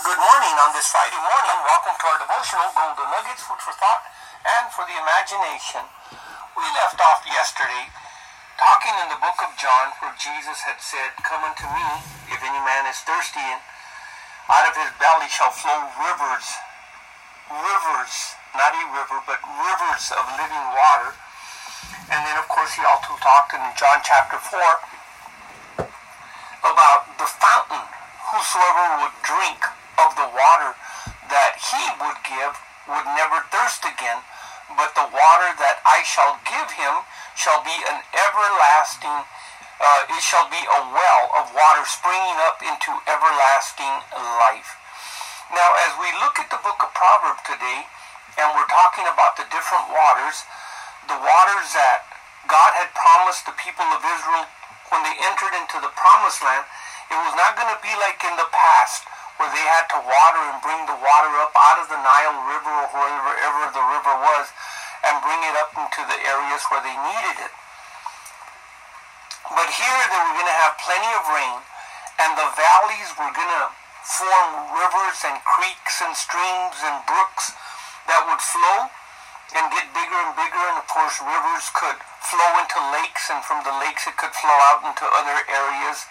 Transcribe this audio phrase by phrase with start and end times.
[0.00, 1.58] Good morning on this Friday morning.
[1.60, 4.00] Welcome to our devotional Golden Nuggets, food for thought
[4.48, 5.84] and for the imagination.
[6.56, 7.92] We left off yesterday
[8.56, 11.84] talking in the book of John where Jesus had said, Come unto me,
[12.32, 13.60] if any man is thirsty, and
[14.48, 16.48] out of his belly shall flow rivers,
[17.52, 21.12] rivers, not a river, but rivers of living water.
[22.08, 25.84] And then, of course, he also talked in John chapter 4
[26.72, 27.84] about the fountain.
[28.32, 29.60] Whosoever would drink
[30.06, 30.72] of the water
[31.28, 32.54] that he would give
[32.88, 34.24] would never thirst again,
[34.74, 37.06] but the water that I shall give him
[37.38, 39.22] shall be an everlasting,
[39.80, 43.94] uh, it shall be a well of water springing up into everlasting
[44.42, 44.76] life.
[45.54, 47.86] Now, as we look at the book of Proverbs today,
[48.38, 50.46] and we're talking about the different waters,
[51.10, 52.06] the waters that
[52.46, 54.46] God had promised the people of Israel
[54.90, 56.66] when they entered into the promised land,
[57.10, 59.06] it was not going to be like in the past
[59.40, 62.68] where they had to water and bring the water up out of the Nile River
[62.68, 64.52] or wherever the river was
[65.08, 67.52] and bring it up into the areas where they needed it.
[69.48, 71.58] But here they were going to have plenty of rain
[72.20, 73.72] and the valleys were going to
[74.04, 77.56] form rivers and creeks and streams and brooks
[78.12, 78.92] that would flow
[79.56, 83.64] and get bigger and bigger and of course rivers could flow into lakes and from
[83.64, 86.04] the lakes it could flow out into other areas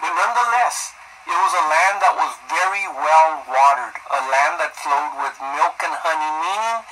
[0.00, 0.95] but nonetheless,
[1.26, 5.76] it was a land that was very well watered, a land that flowed with milk
[5.82, 6.86] and honey, meaning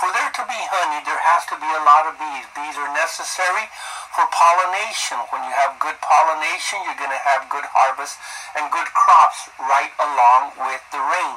[0.00, 2.48] for there to be honey, there has to be a lot of bees.
[2.56, 3.68] Bees are necessary
[4.16, 5.20] for pollination.
[5.28, 8.16] When you have good pollination, you're going to have good harvest
[8.56, 11.36] and good crops right along with the rain.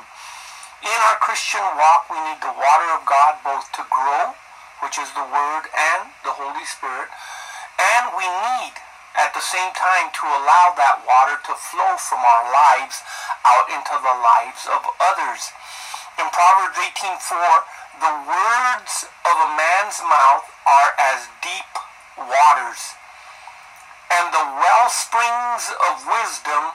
[0.80, 4.32] In our Christian walk, we need the water of God both to grow,
[4.80, 7.12] which is the Word and the Holy Spirit,
[7.80, 8.80] and we need
[9.14, 13.06] at the same time to allow that water to flow from our lives
[13.46, 15.54] out into the lives of others.
[16.18, 17.66] In Proverbs 18:4,
[18.02, 21.74] the words of a man's mouth are as deep
[22.18, 22.98] waters,
[24.10, 26.74] and the well springs of wisdom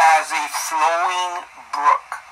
[0.00, 2.24] as a flowing brook.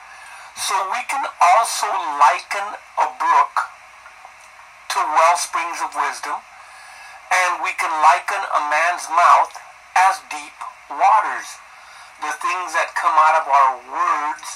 [0.56, 3.54] So we can also liken a brook
[4.88, 6.40] to well springs of wisdom
[7.34, 9.52] and we can liken a man's mouth
[10.06, 10.58] as deep
[10.90, 11.48] waters.
[12.22, 14.46] The things that come out of our words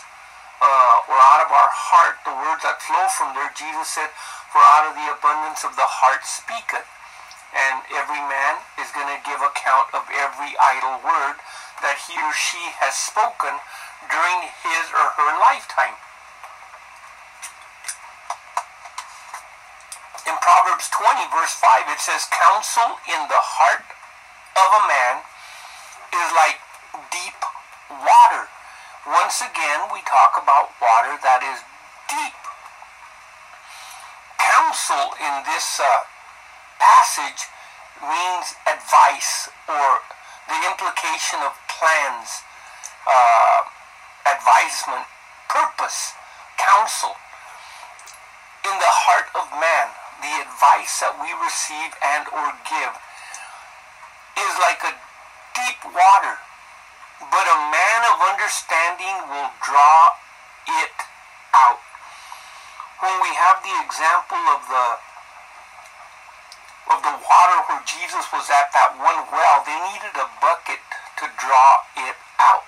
[0.62, 4.10] uh, or out of our heart, the words that flow from there, Jesus said,
[4.54, 6.86] for out of the abundance of the heart speaketh.
[7.50, 11.40] And every man is going to give account of every idle word
[11.80, 13.56] that he or she has spoken
[14.06, 15.96] during his or her lifetime.
[20.28, 20.36] in
[20.78, 25.26] Proverbs 20, verse 5, it says, Counsel in the heart of a man
[26.14, 26.54] is like
[27.10, 27.34] deep
[27.90, 28.46] water.
[29.10, 31.58] Once again, we talk about water that is
[32.06, 32.38] deep.
[34.38, 36.06] Counsel in this uh,
[36.78, 37.50] passage
[37.98, 39.98] means advice or
[40.46, 42.46] the implication of plans,
[43.02, 43.66] uh,
[44.30, 45.10] advisement,
[45.50, 46.14] purpose,
[46.54, 47.18] counsel.
[48.62, 52.94] In the heart of man, the advice that we receive and or give
[54.38, 54.94] is like a
[55.54, 56.36] deep water,
[57.30, 60.14] but a man of understanding will draw
[60.82, 60.96] it
[61.54, 61.82] out.
[63.02, 64.86] When we have the example of the
[66.88, 70.80] of the water where Jesus was at that one well, they needed a bucket
[71.20, 72.64] to draw it out.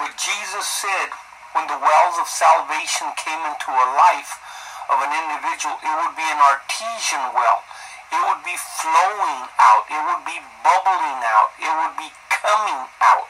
[0.00, 1.12] But Jesus said
[1.52, 4.40] when the wells of salvation came into a life,
[4.88, 7.60] of an individual, it would be an artesian well.
[8.08, 9.84] It would be flowing out.
[9.84, 11.52] It would be bubbling out.
[11.60, 13.28] It would be coming out.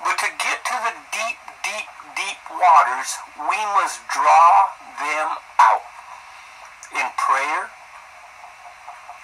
[0.00, 5.84] But to get to the deep, deep, deep waters, we must draw them out
[6.96, 7.68] in prayer,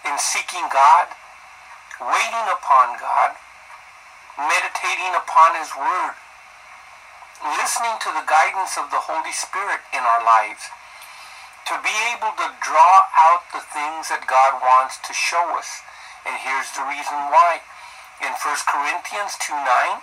[0.05, 1.09] in seeking God,
[1.97, 3.41] waiting upon God,
[4.37, 6.13] meditating upon His Word,
[7.57, 10.69] listening to the guidance of the Holy Spirit in our lives
[11.67, 15.83] to be able to draw out the things that God wants to show us.
[16.23, 17.63] And here's the reason why.
[18.23, 18.41] In 1
[18.71, 20.01] Corinthians 2 9,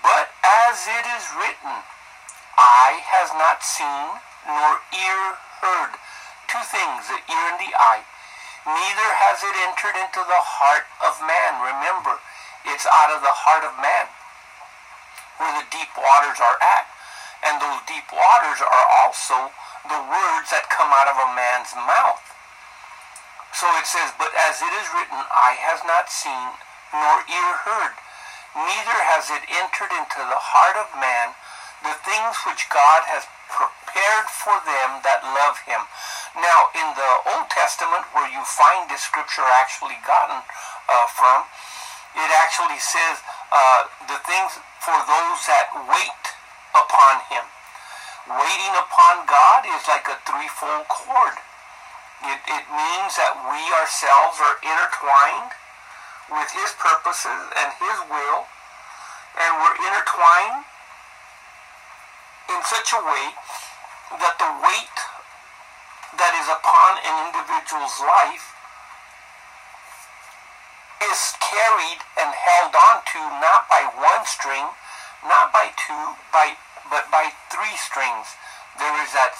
[0.00, 1.84] but as it is written,
[2.56, 6.00] eye has not seen, nor ear heard.
[6.48, 8.06] Two things, the ear and the eye.
[8.64, 11.60] Neither has it entered into the heart of man.
[11.60, 12.18] Remember,
[12.64, 14.06] it's out of the heart of man
[15.36, 16.86] where the deep waters are at.
[17.44, 19.52] And those deep waters are also
[19.88, 22.22] the words that come out of a man's mouth.
[23.56, 26.52] So it says, But as it is written, eye has not seen,
[26.92, 27.94] nor ear heard,
[28.52, 31.32] neither has it entered into the heart of man
[31.84, 35.80] the things which God has prepared for them that love him.
[36.36, 41.48] Now, in the Old Testament, where you find this scripture actually gotten uh, from,
[42.16, 43.20] it actually says
[43.52, 46.24] uh, the things for those that wait
[46.76, 47.44] upon him.
[48.26, 51.38] Waiting upon God is like a threefold cord.
[52.26, 55.54] It, it means that we ourselves are intertwined
[56.34, 58.50] with his purposes and his will,
[59.38, 60.66] and we're intertwined
[62.50, 63.30] in such a way
[64.18, 64.98] that the weight
[66.18, 68.58] that is upon an individual's life
[70.98, 74.66] is carried and held onto not by one string,
[75.22, 76.58] not by two, by
[76.90, 78.36] but by three strings.
[78.78, 79.34] There is that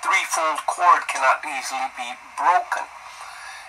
[0.00, 2.88] threefold cord cannot easily be broken.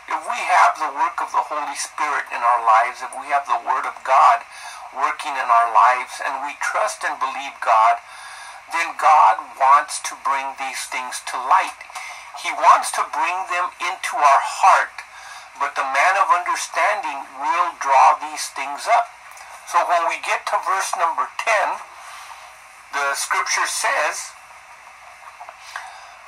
[0.08, 3.48] If we have the work of the Holy Spirit in our lives, if we have
[3.48, 4.44] the Word of God
[4.92, 8.00] working in our lives, and we trust and believe God,
[8.76, 11.80] then God wants to bring these things to light.
[12.40, 14.96] He wants to bring them into our heart,
[15.60, 19.12] but the man of understanding will draw these things up.
[19.68, 21.91] So when we get to verse number 10,
[22.94, 24.32] the scripture says,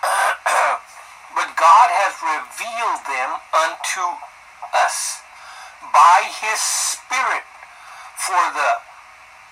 [1.35, 4.05] But God has revealed them unto
[4.75, 5.19] us
[5.91, 7.43] by his Spirit,
[8.15, 8.71] for the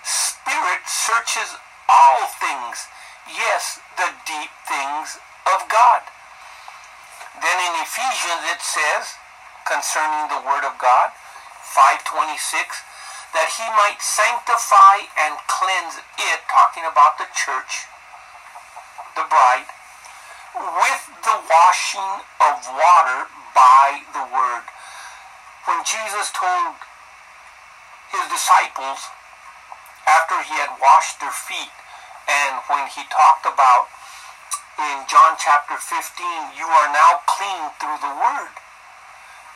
[0.03, 1.57] Spirit searches
[1.89, 2.87] all things,
[3.27, 5.19] yes, the deep things
[5.51, 6.01] of God.
[7.39, 9.15] Then in Ephesians it says,
[9.67, 11.11] concerning the Word of God,
[11.75, 12.83] 526,
[13.33, 17.87] that he might sanctify and cleanse it, talking about the church,
[19.15, 19.67] the bride,
[20.55, 24.67] with the washing of water by the Word.
[25.63, 26.75] When Jesus told
[28.11, 29.07] his disciples,
[30.03, 31.71] after he had washed their feet,
[32.27, 33.87] and when he talked about
[34.75, 38.55] in John chapter 15, you are now clean through the Word.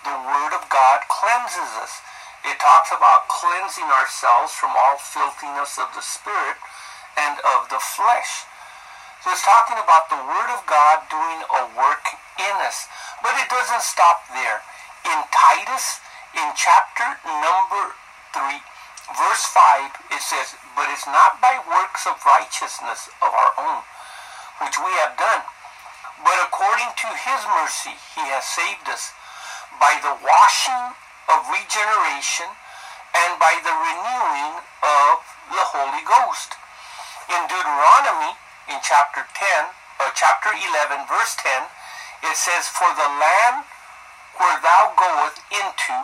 [0.06, 2.00] The Word of God cleanses us.
[2.45, 6.57] It talks about cleansing ourselves from all filthiness of the Spirit
[7.18, 8.45] and of the flesh.
[9.25, 12.06] So it's talking about the Word of God doing a work
[12.38, 12.86] in us.
[13.25, 14.62] But it doesn't stop there.
[15.09, 16.00] In Titus,
[16.38, 17.97] in chapter number
[18.38, 18.62] 3,
[19.18, 23.81] verse 5, it says, But it's not by works of righteousness of our own,
[24.62, 25.42] which we have done,
[26.24, 29.13] but according to his mercy he has saved us
[29.80, 30.95] by the washing
[31.30, 32.50] of regeneration
[33.16, 35.16] and by the renewing of
[35.50, 36.60] the Holy Ghost.
[37.31, 38.38] In Deuteronomy,
[38.69, 39.72] in chapter 10,
[40.04, 41.66] or chapter 11, verse 10,
[42.27, 43.66] it says, For the land
[44.38, 45.95] where thou goest into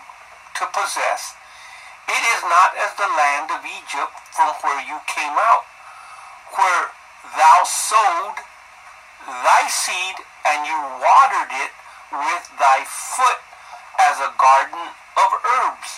[0.57, 1.35] to possess,
[2.07, 5.67] it is not as the land of Egypt from where you came out,
[6.55, 6.89] where
[7.35, 8.39] thou sowed
[9.27, 10.17] thy seed
[10.47, 11.71] and you watered it
[12.11, 13.39] with thy foot
[13.99, 14.91] as a garden
[15.25, 15.91] of herbs.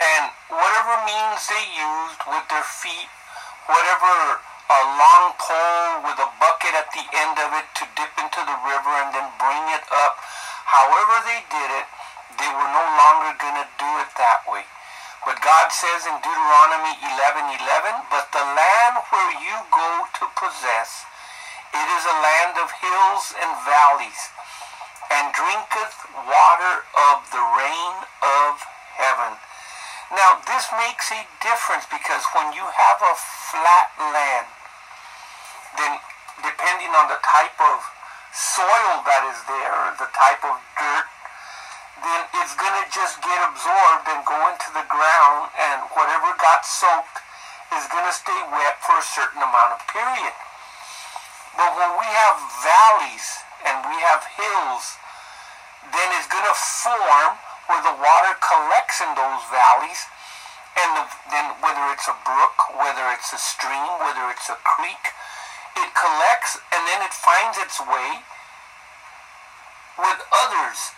[0.00, 3.10] And whatever means they used with their feet,
[3.68, 4.40] whatever
[4.70, 8.58] a long pole with a bucket at the end of it to dip into the
[8.64, 10.16] river and then bring it up,
[10.64, 11.86] however they did it,
[12.38, 14.64] they were no longer going to do it that way.
[15.26, 21.04] But God says in Deuteronomy 11:11, 11, "But the land where you go to possess,
[21.72, 24.30] it is a land of hills and valleys,
[25.10, 28.62] and drinketh water of the rain of
[28.94, 29.38] heaven.
[30.10, 33.16] Now, this makes a difference because when you have a
[33.48, 34.44] flat land,
[35.80, 35.96] then
[36.44, 37.80] depending on the type of
[38.28, 41.08] soil that is there, the type of dirt,
[42.04, 46.60] then it's going to just get absorbed and go into the ground, and whatever got
[46.68, 47.24] soaked
[47.80, 50.36] is going to stay wet for a certain amount of period.
[51.56, 53.26] But when we have valleys
[53.64, 55.00] and we have hills
[55.88, 60.00] then it's going to form where the water collects in those valleys.
[60.80, 65.12] And the, then whether it's a brook, whether it's a stream, whether it's a creek,
[65.76, 68.24] it collects and then it finds its way
[70.00, 70.96] with others.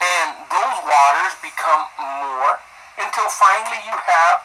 [0.00, 2.62] And those waters become more
[2.96, 4.38] until finally you have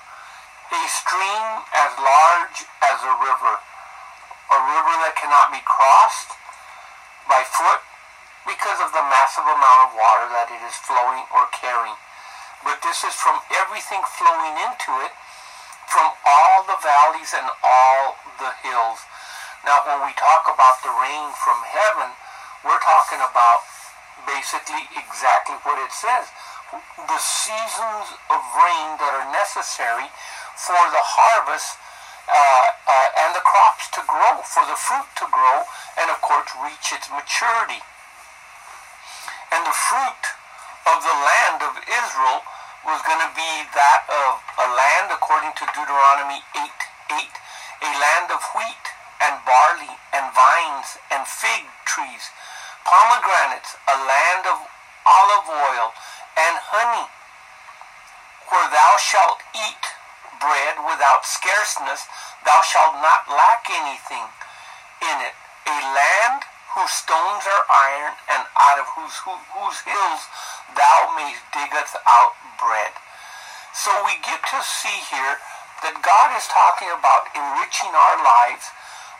[0.73, 3.55] a stream as large as a river.
[4.49, 6.33] A river that cannot be crossed
[7.29, 7.81] by foot
[8.43, 11.95] because of the massive amount of water that it is flowing or carrying.
[12.63, 15.13] But this is from everything flowing into it,
[15.91, 19.03] from all the valleys and all the hills.
[19.67, 22.11] Now, when we talk about the rain from heaven,
[22.63, 23.63] we're talking about
[24.27, 26.31] basically exactly what it says.
[26.97, 30.07] The seasons of rain that are necessary
[30.55, 31.77] for the harvest
[32.27, 35.67] uh, uh, and the crops to grow, for the fruit to grow,
[35.99, 37.83] and of course reach its maturity.
[39.51, 40.23] And the fruit
[40.87, 42.41] of the land of Israel
[42.83, 46.67] was going to be that of a land, according to Deuteronomy 8
[47.15, 47.23] 8,
[47.87, 48.85] a land of wheat
[49.23, 52.27] and barley and vines and fig trees,
[52.83, 54.67] pomegranates, a land of
[55.07, 55.95] olive oil
[56.35, 57.07] and honey,
[58.51, 59.83] where thou shalt eat
[60.43, 62.03] bread without scarceness,
[62.43, 64.27] thou shalt not lack anything
[64.99, 65.35] in it.
[65.63, 70.21] A land whose stones are iron, and out of whose, whose hills
[70.73, 72.93] thou mayst diggeth out bread.
[73.73, 75.37] So we get to see here
[75.85, 78.69] that God is talking about enriching our lives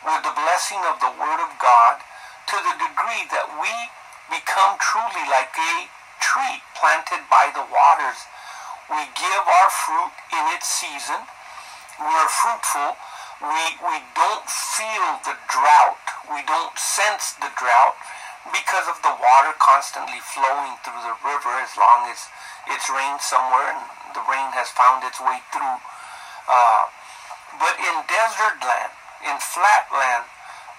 [0.02, 2.02] with the blessing of the Word of God
[2.50, 3.72] to the degree that we
[4.28, 5.74] become truly like a
[6.20, 8.20] tree planted by the waters.
[8.90, 11.24] We give our fruit in its season.
[12.00, 12.96] We're fruitful.
[13.40, 16.03] We, we don't feel the drought.
[16.30, 17.96] We don't sense the drought
[18.52, 22.28] because of the water constantly flowing through the river as long as
[22.68, 25.80] it's rained somewhere and the rain has found its way through.
[26.48, 26.84] Uh,
[27.60, 28.92] but in desert land,
[29.24, 30.28] in flat land,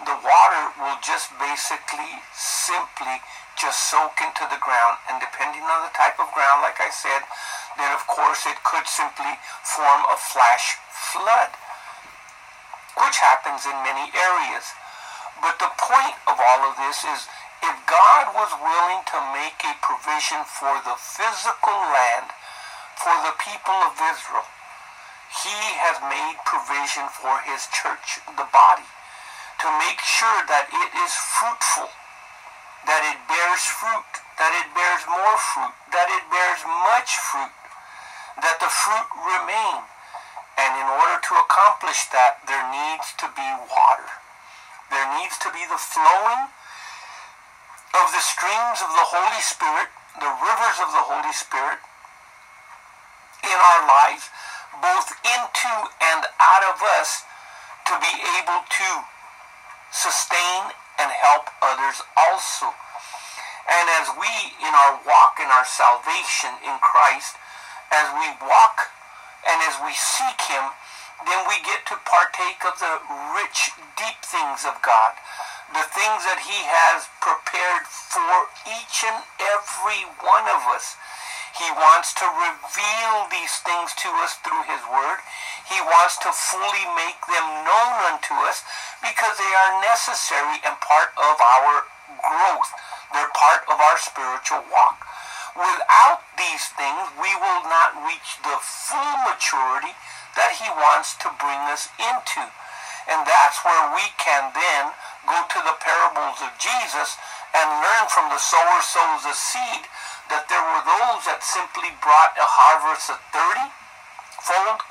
[0.03, 3.23] the water will just basically, simply
[3.55, 4.99] just soak into the ground.
[5.07, 7.23] And depending on the type of ground, like I said,
[7.79, 11.55] then of course it could simply form a flash flood,
[12.99, 14.75] which happens in many areas.
[15.41, 17.27] But the point of all of this is
[17.63, 22.29] if God was willing to make a provision for the physical land
[22.95, 24.47] for the people of Israel,
[25.43, 28.87] he has made provision for his church, the body
[29.59, 31.89] to make sure that it is fruitful,
[32.85, 37.55] that it bears fruit, that it bears more fruit, that it bears much fruit,
[38.43, 39.81] that the fruit remain.
[40.59, 44.24] And in order to accomplish that, there needs to be water.
[44.91, 46.49] There needs to be the flowing
[47.95, 49.89] of the streams of the Holy Spirit,
[50.19, 51.79] the rivers of the Holy Spirit
[53.43, 54.29] in our lives,
[54.81, 55.73] both into
[56.13, 57.23] and out of us,
[57.87, 58.89] to be able to
[59.91, 62.71] sustain, and help others also.
[63.65, 67.35] And as we, in our walk in our salvation in Christ,
[67.91, 68.93] as we walk
[69.47, 70.71] and as we seek Him,
[71.23, 72.99] then we get to partake of the
[73.39, 75.15] rich, deep things of God,
[75.71, 80.99] the things that He has prepared for each and every one of us.
[81.55, 85.23] He wants to reveal these things to us through His Word.
[85.71, 88.59] He wants to fully make them known unto us
[88.99, 91.87] because they are necessary and part of our
[92.19, 92.71] growth.
[93.15, 94.99] They're part of our spiritual walk.
[95.55, 99.95] Without these things, we will not reach the full maturity
[100.35, 102.43] that He wants to bring us into.
[103.07, 104.83] And that's where we can then
[105.29, 107.17] go to the parables of Jesus
[107.53, 109.85] and learn from the sower sows a seed
[110.29, 113.69] that there were those that simply brought a harvest of 30
[114.41, 114.81] fold,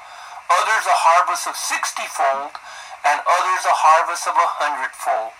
[0.50, 2.54] others a harvest of 60 fold,
[3.04, 5.34] and others a harvest of a hundredfold.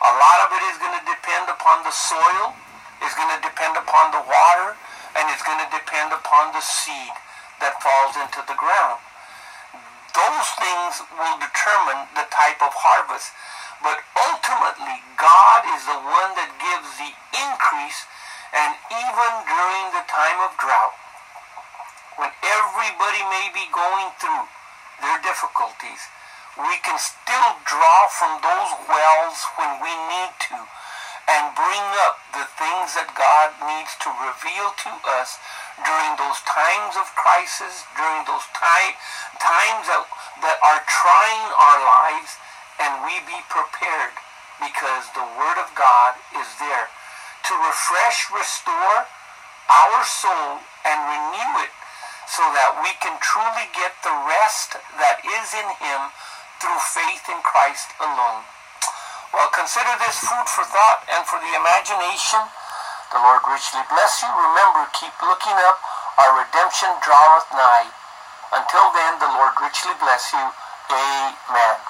[0.00, 2.54] A lot of it is going to depend upon the soil,
[3.02, 4.76] is going to depend upon the water,
[5.18, 7.12] and it's going to depend upon the seed
[7.58, 9.00] that falls into the ground.
[10.14, 13.30] Those things will determine the type of harvest.
[13.82, 18.04] But ultimately, God is the one that gives the increase
[18.50, 20.94] and even during the time of drought,
[22.18, 24.50] when everybody may be going through
[24.98, 26.02] their difficulties,
[26.58, 30.58] we can still draw from those wells when we need to
[31.30, 35.38] and bring up the things that God needs to reveal to us
[35.86, 38.98] during those times of crisis, during those time,
[39.38, 40.02] times that,
[40.42, 42.34] that are trying our lives,
[42.82, 44.18] and we be prepared
[44.58, 46.90] because the Word of God is there
[47.46, 49.06] to refresh, restore
[49.70, 51.72] our soul, and renew it
[52.26, 56.10] so that we can truly get the rest that is in Him
[56.58, 58.44] through faith in Christ alone.
[59.30, 62.42] Well, consider this food for thought and for the imagination.
[63.14, 64.30] The Lord richly bless you.
[64.30, 65.78] Remember, keep looking up.
[66.18, 67.90] Our redemption draweth nigh.
[68.54, 70.46] Until then, the Lord richly bless you.
[70.90, 71.89] Amen.